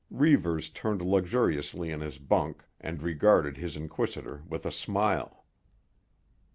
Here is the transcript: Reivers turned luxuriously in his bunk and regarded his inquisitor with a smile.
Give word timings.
Reivers 0.09 0.71
turned 0.71 1.03
luxuriously 1.03 1.91
in 1.91 2.01
his 2.01 2.17
bunk 2.17 2.63
and 2.79 3.03
regarded 3.03 3.57
his 3.57 3.75
inquisitor 3.75 4.41
with 4.49 4.65
a 4.65 4.71
smile. 4.71 5.45